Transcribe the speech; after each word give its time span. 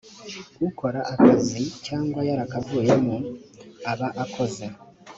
ukora 0.67 0.99
akazi 1.13 1.61
cyangwa 1.85 2.21
yarakavuyemo 2.29 3.15
aba 3.91 4.07
akoze 4.23 4.65